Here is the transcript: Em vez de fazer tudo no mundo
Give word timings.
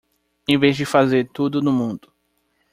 Em 0.47 0.57
vez 0.59 0.75
de 0.77 0.83
fazer 0.83 1.29
tudo 1.31 1.61
no 1.61 1.71
mundo 1.71 2.11